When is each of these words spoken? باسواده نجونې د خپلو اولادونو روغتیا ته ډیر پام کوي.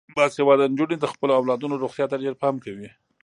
باسواده 0.15 0.65
نجونې 0.71 0.97
د 0.99 1.05
خپلو 1.11 1.31
اولادونو 1.39 1.81
روغتیا 1.83 2.05
ته 2.11 2.15
ډیر 2.23 2.33
پام 2.41 2.55
کوي. 2.65 2.89